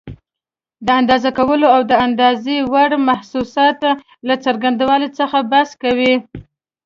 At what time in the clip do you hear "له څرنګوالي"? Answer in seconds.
4.27-5.09